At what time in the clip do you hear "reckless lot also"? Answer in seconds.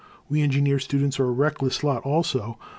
1.31-2.57